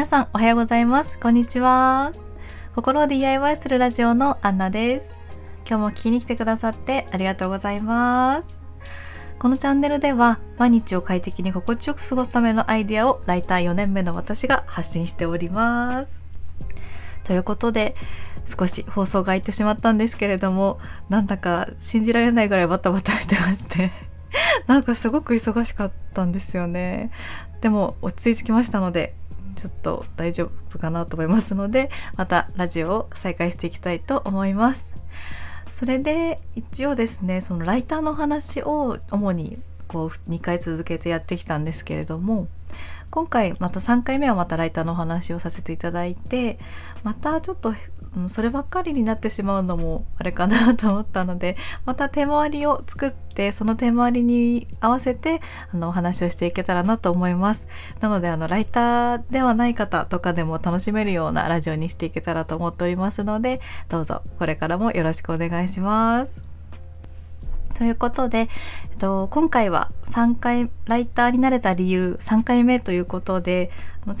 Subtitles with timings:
[0.00, 1.18] 皆さんおはようございます。
[1.18, 2.14] こんにちは。
[2.74, 5.14] 心を DIY するラジオのアンナです。
[5.68, 8.62] 今日も聞きに来てくださってありがとうございます。
[9.38, 16.22] このチャンネルでは毎日を快適に心地よく過ごすためのアイディアをライター4年目の私が発信しております。
[17.24, 17.94] ということで
[18.46, 20.80] 少し放送が空いてしまったんですけれども
[21.10, 23.92] なんだか信じられないぐらいバタバタしてまして
[24.66, 27.10] なんかすごく忙しかったんですよね。
[27.60, 29.19] でも落ち着いてきましたので
[29.60, 34.96] ちょっと大丈夫かなと思いますのでまたラジオを再開していきたいと思います。
[35.70, 42.48] それで一応ですねそのライターの話を主にこう2回続けてやってきたんですけれども
[43.10, 46.58] 今回また3回目はまたライターのお話をさせていただいて
[47.02, 47.74] またちょっと
[48.28, 55.40] そればっかりになってしまうのもあれかなと思ったのでまた手回りを作ってその手回りに合わせて
[55.72, 57.68] あのお話をしていけたらなと思います。
[58.00, 66.49] なのであのライターではない方とかでも楽しめるようなラジオにしていけたらと思っておりますのでどうぞこれからもよろしくお願いします。
[67.80, 68.50] ということで、
[68.90, 73.70] えっと、今回は3回ライターになれた理由3回目ということで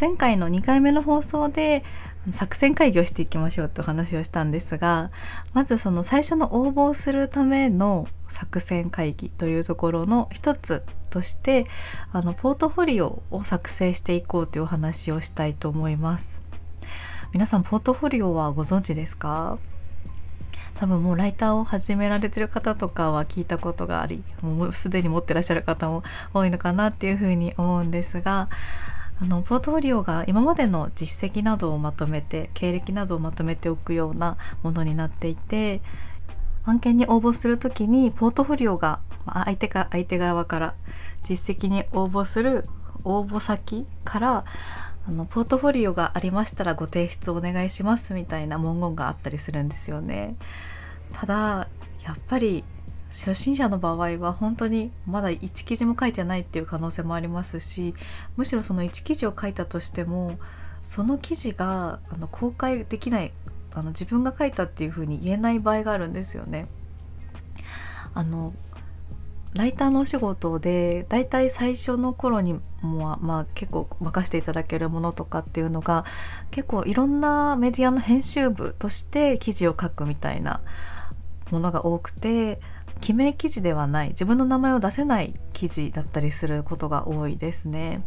[0.00, 1.84] 前回の2回目の放送で
[2.30, 5.10] 作戦会議をしていきましょうってお話をしたんですが
[5.52, 11.66] まずその最初の応募するための作戦会議というところの一つとして
[12.12, 16.42] あのポートフォリオを作成していこうというお話をしたいと思います。
[17.34, 19.58] 皆さんポートフォリオはご存知ですか？
[20.80, 28.48] 多分もうライターを始められてる方とかは聞いたことがありもうすでに持ってらっしゃる方も多いのかなっていうふうに思うんですが
[29.20, 35.82] あのポートフォリオが今までの実績などをまとめて経歴などをまとめておくようなものになっていて
[36.64, 40.74] 案件に応募する時にポートフォリオが相手か相手側から
[41.22, 42.64] 実績に応募する
[43.04, 44.44] 応募先から
[45.08, 50.36] あのポートフォリオがありましたらご提出お願いしますみたいな文言があったりするんですよね。
[51.12, 51.68] ただ
[52.04, 52.64] やっぱり
[53.08, 57.94] 初心者の場合は本当にまだ1記事も書いてないっていう可能性もありますし
[58.36, 60.38] むしろその1記事を書いたとしても
[60.84, 63.32] その記事があの公開できない
[63.74, 66.66] あの自分が書いたっていうふうに言えない場合があるんですよね。
[68.14, 68.52] あの
[69.52, 76.04] ライターのお仕事でだいたい最初の頃にも、まあ、結構任せていただけるものとかっていうのが
[76.50, 80.60] 結構いろんなメディアの編集部として記事を書くみたいな
[81.50, 82.60] ものが多くて
[83.00, 88.02] 記名記事ではない自分の名前を出せない記事だったりすることが多いですね。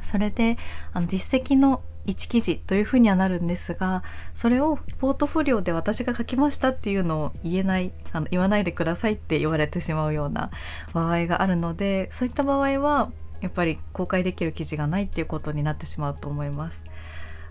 [0.00, 0.56] それで
[0.92, 4.02] あの実績の1記事というふうにはなるんですが
[4.34, 10.50] それをポートフォリオで私が書きましたっていうのを言えないあの言わないでくださいって言われてしまうような
[10.92, 16.84] 場合があるのでそういった場合はやっぱり公開できる記事がないっていうことになってしまうと思います。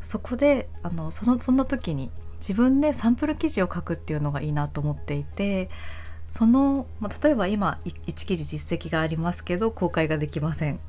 [0.00, 5.70] そこであのそのそんな時に自分でサンプル記事を書くっていうのがいいなと思っていて
[6.28, 10.80] その、まあ、例えば今1記事実績がありますけど公開ができません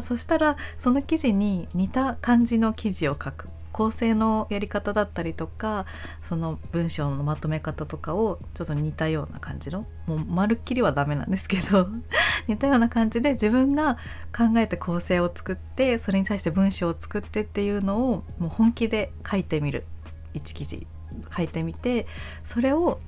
[0.00, 3.48] そしたらその記事に似た感じの記事を書く。
[3.72, 5.86] 構成のやり方だったりとか
[6.20, 11.88] その文章のまとめ方とかをちょっと似たような感じのもうまるっきりはダメなんですけど
[12.48, 13.96] 似たような感じで自分が
[14.36, 19.86] 考えて構成を作ってそれに対して文章を作ってっていうのをもう本気で書いてみる。
[20.34, 20.86] 1記事
[21.34, 22.06] 書いてみて
[22.42, 23.00] それを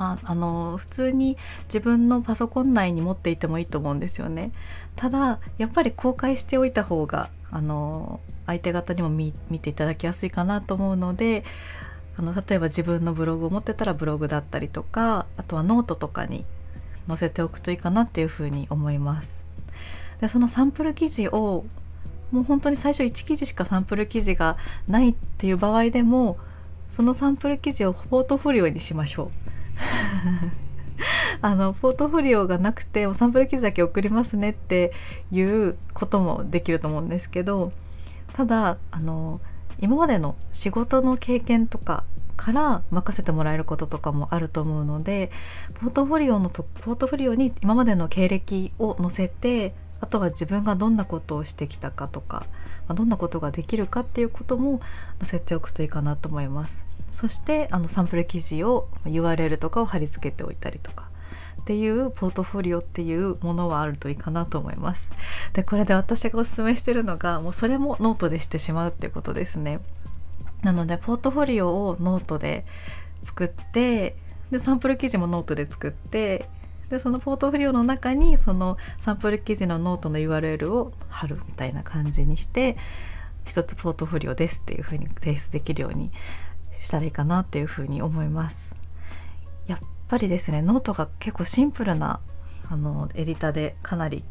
[0.00, 4.50] まあ、あの普通に自分のパソコン内に持っていてもいいと思うんですよね。
[4.96, 11.44] ただやっぱり公開しておいた方があの相手方にも見ていただきやすいかなと思うので
[12.16, 16.46] あの例えば自分のブログを持ってたらブログだったりとかあとはノートとかに
[17.06, 19.44] 載せておくといいかなっていうふうに思います。
[20.22, 21.66] でそのサンプル記事を
[22.30, 24.56] もう本当に最初1記事しかサンプル記事が
[24.88, 26.38] ないっていう場合でも
[26.88, 29.49] そのサンプル記事をポートフォリオにしましょう。
[31.42, 34.92] あのポートフォリオがなくてサンプル記事だけ送りますねって
[35.30, 37.72] いうこともできると思うんですけど
[38.32, 39.40] ただあの
[39.80, 42.04] 今までの仕事の経験とか
[42.36, 45.30] から任せてもらえることとかもあると思うので
[45.74, 52.46] ポートフォリオのとポートフォリオに今までの経歴を載せてあとは自分がどんなことをしてきたかとか、
[52.88, 54.80] ま、どんなことができるかっていうことも
[55.18, 56.89] 載せておくといいかなと思います。
[57.10, 61.08] そしてあのサンプル記事を URL とかを貼り付けておいたりとか
[61.60, 65.12] っていうポートフォリオっていうものはあるといいかなと思います。
[65.52, 69.80] でこれで私がおすすめしてるのがもうそれもノートでしてしまうっていうことですね。
[70.62, 72.64] なのでポートフォリオをノートで
[73.22, 74.16] 作って
[74.50, 76.48] でサンプル記事もノートで作って
[76.88, 82.76] でそのポートフォリオの中にそのサンプル記事のノートの URL を貼るみたいな感じにして
[83.44, 86.10] 一つポートフォリオですっていう風に提出できるように
[86.80, 88.74] したらいいかなっていう風に思います
[89.66, 89.78] やっ
[90.08, 92.20] ぱりですねノートが結構シンプルな
[92.68, 94.24] あのエディターでかなり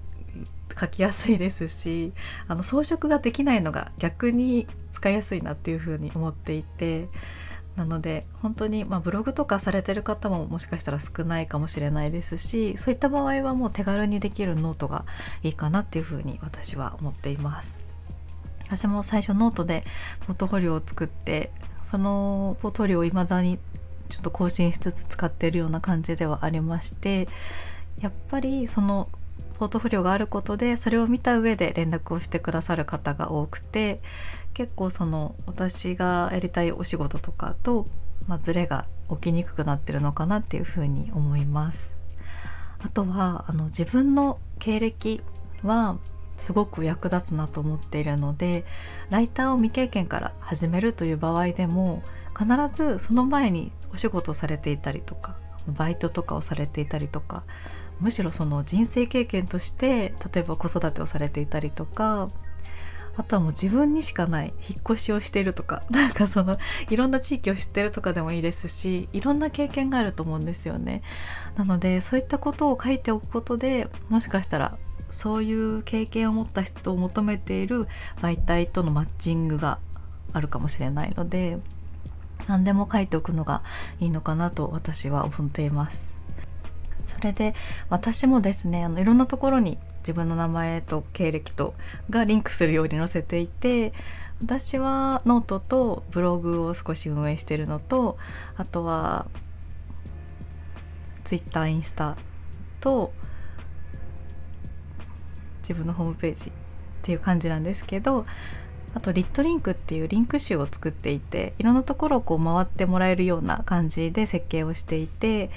[0.79, 2.13] 書きやすいですし
[2.47, 7.07] あの装飾ができないのが逆に使いやすいなっていう風に思っていて
[7.75, 15.05] なので本当に、まあ、ブログとかされてる方ももしかしたら少ないかもしれないですしそういった場合はもう手軽にできるノートが
[15.43, 17.89] いいかなっていうふうに私は思っています。
[18.65, 19.83] 私も最初ノートで
[20.27, 21.51] ポートフォリオを作って
[21.81, 23.59] そのポートフォリオを未だに
[24.09, 27.27] ちょっと更新しつつ使っているような感じではありまして
[28.01, 29.07] やっぱりその
[29.57, 33.99] ポートフォリオがあることでそれを見た上で連絡をしてくださる方が多くて
[34.53, 37.87] 結構その私がやりたいお仕事とかと、
[38.27, 41.97] まあ、ズレが起きにくくなってるのかなっていうふうに思います。
[42.79, 45.21] あとはあの自分の経歴
[45.63, 45.97] は
[46.39, 48.65] すごく役立つなと思っているので
[49.09, 52.01] ライターを未経験から始めるという場合でも
[52.37, 55.35] 必ずその前にお仕事をされていたりとか
[55.67, 57.43] バイトとかをされていたりとか
[57.99, 62.29] むしろその人生経験として例えば子育てをされていたりとか
[63.17, 66.57] あとはもう自分にしかない引っ越しをしているとか なんかその
[66.89, 71.01] いろんな地域を知ってるとかでもいいですしいろんな経験があると思うんですよね。
[71.57, 74.77] なのでそういったことを書いておくことでもしかしたら
[75.09, 77.87] そういう経験を持った人を求めている
[78.21, 79.79] 媒体とのマッチングが
[80.33, 81.57] あるかもしれないので
[82.47, 83.63] 何でも書いておくのが
[83.99, 86.19] いいのかなと私は思っています。
[87.03, 87.55] それで
[87.89, 91.73] 私もですねあのいろんなところに自分の名前と経歴と
[92.09, 93.93] がリンクするように載せていて
[94.41, 98.17] 私はノートとブログを少し運営しているのと
[98.57, 99.27] あとは
[101.23, 102.17] ツイッターインスタ
[102.79, 103.13] と
[105.69, 106.51] 自分のホームページっ
[107.03, 108.25] ていう感じなんですけど
[108.95, 115.51] あとリットリンクっていうリンク集を作っていていろんなところをこう回ってもらえるような感じで設計をしていて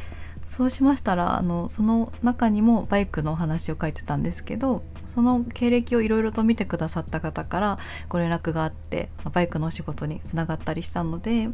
[0.47, 7.79] そうしましたらあのその中にもバイクのお話を書いてたんですけどその経歴をいろいろと見てくださった方から
[8.11, 11.49] ご連絡があってバイクのお仕事につながったりしたので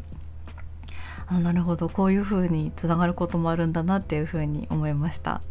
[1.29, 5.43] あなるほどこういうふうにつながることもあるんだなっていうふうに思いました。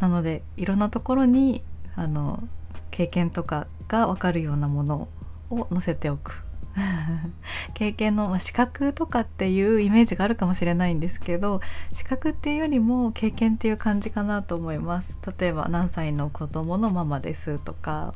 [0.00, 1.62] なのでいろんなところに
[1.98, 2.44] あの
[2.92, 5.08] 経験とかが分かるようなもの
[5.50, 6.44] を載せておく。
[7.74, 11.60] 経験の、まあ、資格とかっていうイメージがあるかもしれないんですけど
[11.92, 15.18] 資格っていうよりも経験っていう感じかなと思います。
[15.40, 18.14] 例えば何歳の子供のママですとか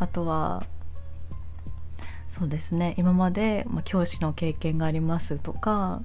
[0.00, 0.64] あとは
[2.26, 6.02] そうですね今まで、ま、教師の経験がありますとか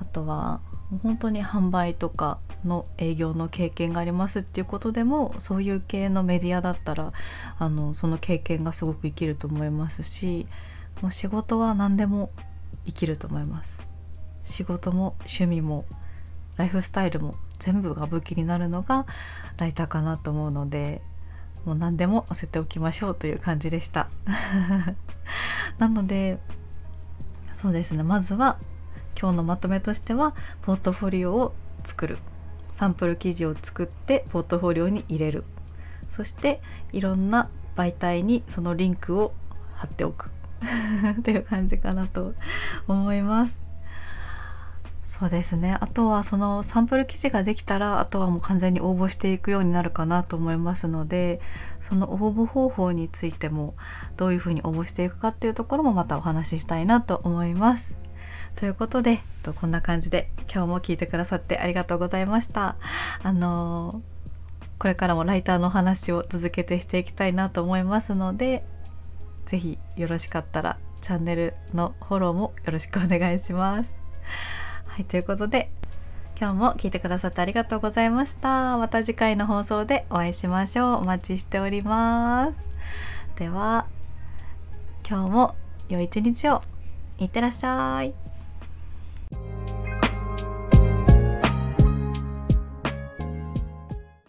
[0.00, 0.60] あとは
[1.02, 7.12] 本当に販売とかの営業の経験がありますっていうことでもそういう系のメディアだったら
[7.58, 10.46] あのその経験がすごく生きると思いますし
[11.00, 12.30] もう仕事は何でも
[12.86, 13.80] 生きると思います。
[14.44, 15.84] 仕事も趣味も
[16.56, 19.06] ライフスタイルも全部が武器になるのが
[19.56, 21.00] ライターかなと思うので
[21.64, 24.08] もう何でも載せておきましょうという感じでした。
[25.78, 26.38] なので
[27.54, 28.02] そうですね。
[28.02, 28.58] まずは
[29.18, 31.54] 今日のまとめとしてはポートフォリオを
[31.84, 32.18] 作る。
[32.72, 35.44] サンプル記事を作ってポートフォリオに入れる。
[36.08, 36.60] そして
[36.92, 39.32] いろんな媒体にそのリンクを
[39.74, 40.30] 貼っておく。
[41.18, 42.34] っていう感じかなと
[42.86, 43.60] 思います。
[45.04, 45.76] そうですね。
[45.78, 51.40] あとはそのサンプル記事ができたらあとはもう完全に応募していくようになるかなと思いますので
[51.80, 53.74] その応募方法についても
[54.16, 58.01] どういうふうに応募していくかっていうところもまたお話ししたいなと思います。
[58.56, 59.20] ということで
[59.60, 62.76] こんな感じで今日も聞いてくださってありがとうございました
[63.22, 64.02] あの
[64.78, 68.64] これからもライターの話を続けてしていきたいなと思いますので
[69.46, 73.94] 是非よろしかったらチャンネルのフォローもよろしくお願いします。
[74.86, 75.70] はい、ということで
[76.40, 78.76] 今日も聞いてくださってありがとうございました。
[78.78, 80.96] また次回の放送でお会いしましょう。
[80.98, 82.58] お待ちしております。
[83.36, 83.86] では
[85.08, 85.54] 今日も
[85.88, 86.62] 良い一日を
[87.18, 88.31] いってらっしゃい。